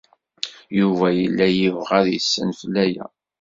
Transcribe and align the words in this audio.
Yuba 0.79 1.07
yella 1.19 1.47
yebɣa 1.49 1.93
ad 1.99 2.07
yessenfel 2.11 2.73
aya. 2.85 3.05